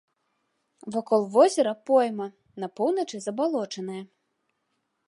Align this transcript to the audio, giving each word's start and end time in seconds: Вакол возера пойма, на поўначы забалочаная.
Вакол 0.95 1.21
возера 1.35 1.73
пойма, 1.91 2.27
на 2.65 2.71
поўначы 2.81 3.17
забалочаная. 3.29 4.03